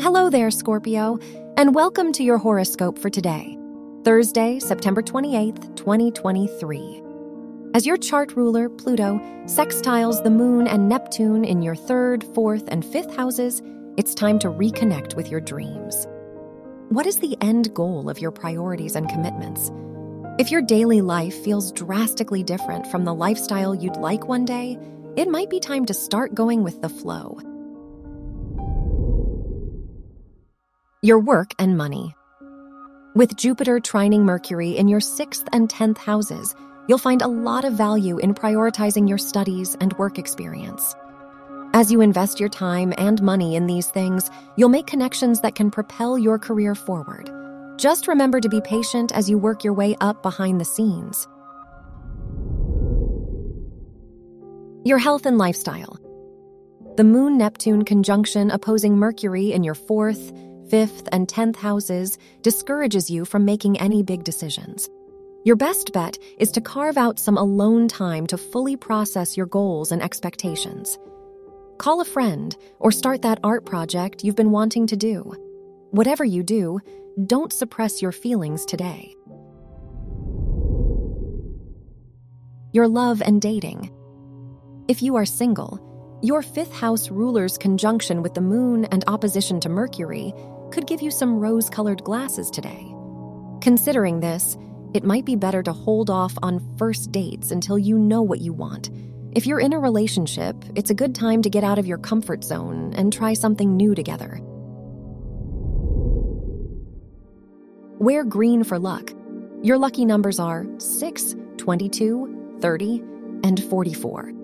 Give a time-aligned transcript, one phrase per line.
[0.00, 1.20] Hello there, Scorpio,
[1.56, 3.56] and welcome to your horoscope for today,
[4.02, 7.00] Thursday, September 28th, 2023.
[7.74, 12.84] As your chart ruler, Pluto, sextiles the moon and Neptune in your third, fourth, and
[12.84, 13.62] fifth houses,
[13.96, 16.08] it's time to reconnect with your dreams.
[16.88, 19.70] What is the end goal of your priorities and commitments?
[20.40, 24.76] If your daily life feels drastically different from the lifestyle you'd like one day,
[25.16, 27.38] it might be time to start going with the flow.
[31.04, 32.16] Your work and money.
[33.14, 36.56] With Jupiter trining Mercury in your sixth and tenth houses,
[36.88, 40.96] you'll find a lot of value in prioritizing your studies and work experience.
[41.74, 45.70] As you invest your time and money in these things, you'll make connections that can
[45.70, 47.30] propel your career forward.
[47.76, 51.28] Just remember to be patient as you work your way up behind the scenes.
[54.86, 55.98] Your health and lifestyle.
[56.96, 60.32] The Moon Neptune conjunction opposing Mercury in your fourth,
[60.68, 64.88] fifth, and tenth houses discourages you from making any big decisions.
[65.44, 69.92] Your best bet is to carve out some alone time to fully process your goals
[69.92, 70.98] and expectations.
[71.78, 75.34] Call a friend or start that art project you've been wanting to do.
[75.90, 76.80] Whatever you do,
[77.26, 79.14] don't suppress your feelings today.
[82.72, 83.92] Your love and dating.
[84.88, 85.78] If you are single,
[86.22, 90.32] your fifth house ruler's conjunction with the moon and opposition to Mercury
[90.70, 92.94] could give you some rose colored glasses today.
[93.60, 94.56] Considering this,
[94.94, 98.52] it might be better to hold off on first dates until you know what you
[98.52, 98.90] want.
[99.32, 102.44] If you're in a relationship, it's a good time to get out of your comfort
[102.44, 104.38] zone and try something new together.
[107.98, 109.12] Wear green for luck.
[109.62, 113.02] Your lucky numbers are 6, 22, 30,
[113.42, 114.43] and 44.